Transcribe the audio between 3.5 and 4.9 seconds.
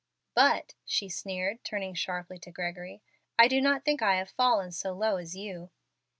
not think I have fallen